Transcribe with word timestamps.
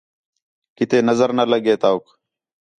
کِتے 0.77 0.97
نظر 1.09 1.29
نہ 1.37 1.43
لڳے 1.51 1.75
توک 1.83 2.05